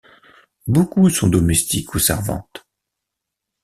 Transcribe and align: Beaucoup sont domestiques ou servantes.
Beaucoup 0.65 1.11
sont 1.11 1.27
domestiques 1.27 1.93
ou 1.93 1.99
servantes. 1.99 2.65